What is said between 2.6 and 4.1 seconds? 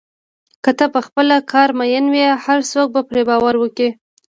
څوک به پرې باور وکړي.